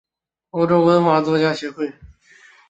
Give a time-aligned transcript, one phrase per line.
[0.49, 1.93] 欧洲华文作家协会。